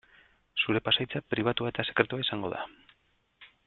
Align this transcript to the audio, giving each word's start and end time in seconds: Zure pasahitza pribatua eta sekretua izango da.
Zure 0.63 0.81
pasahitza 0.87 1.21
pribatua 1.35 1.71
eta 1.75 1.87
sekretua 1.91 2.27
izango 2.27 2.55
da. 2.59 2.67